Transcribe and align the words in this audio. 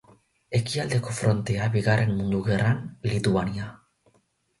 Ekialdeko 0.59 1.11
Frontea 1.17 1.67
Bigarren 1.75 2.13
Mundu 2.21 2.39
Gerran, 2.47 2.81
Lituania. 3.13 3.69